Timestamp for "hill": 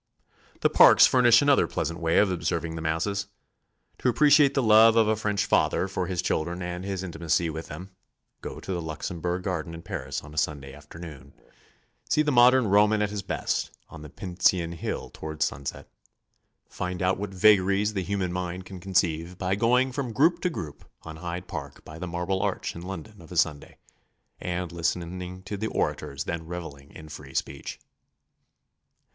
14.73-15.11